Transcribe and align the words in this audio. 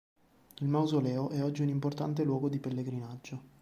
Il 0.55 0.67
mausoleo 0.67 1.29
è 1.29 1.43
oggi 1.43 1.61
un 1.61 1.67
importante 1.67 2.23
luogo 2.23 2.49
di 2.49 2.57
pellegrinaggio. 2.57 3.41